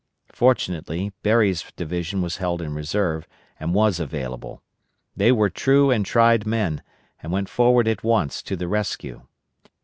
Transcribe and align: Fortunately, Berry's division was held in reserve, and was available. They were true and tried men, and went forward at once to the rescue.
Fortunately, 0.33 1.11
Berry's 1.21 1.63
division 1.75 2.23
was 2.23 2.37
held 2.37 2.59
in 2.59 2.73
reserve, 2.73 3.27
and 3.59 3.75
was 3.75 3.99
available. 3.99 4.63
They 5.15 5.31
were 5.31 5.51
true 5.51 5.91
and 5.91 6.03
tried 6.03 6.43
men, 6.47 6.81
and 7.21 7.31
went 7.31 7.49
forward 7.49 7.87
at 7.87 8.03
once 8.03 8.41
to 8.41 8.55
the 8.55 8.67
rescue. 8.67 9.27